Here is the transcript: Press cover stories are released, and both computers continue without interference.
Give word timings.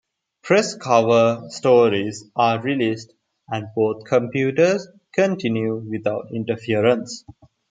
Press 0.41 0.73
cover 0.75 1.47
stories 1.49 2.25
are 2.35 2.59
released, 2.59 3.13
and 3.47 3.67
both 3.75 4.03
computers 4.05 4.87
continue 5.13 5.75
without 5.75 6.29
interference. 6.33 7.23